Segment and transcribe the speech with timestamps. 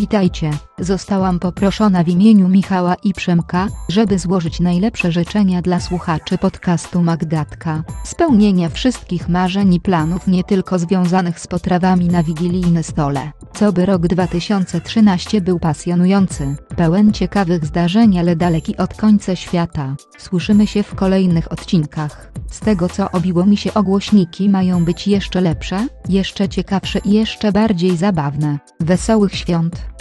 [0.00, 7.02] Witajcie, zostałam poproszona w imieniu Michała i Przemka, żeby złożyć najlepsze życzenia dla słuchaczy podcastu
[7.02, 13.72] Magdatka, spełnienia wszystkich marzeń i planów nie tylko związanych z potrawami na wigilijne stole, co
[13.72, 19.96] by rok 2013 był pasjonujący, pełen ciekawych zdarzeń ale daleki od końca świata.
[20.18, 22.32] Słyszymy się w kolejnych odcinkach.
[22.50, 27.52] Z tego co obiło mi się ogłośniki mają być jeszcze lepsze, jeszcze ciekawsze i jeszcze
[27.52, 28.58] bardziej zabawne.
[28.80, 29.99] Wesołych świąt!